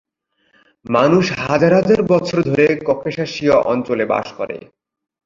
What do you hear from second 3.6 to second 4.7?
অঞ্চলে বাস করে।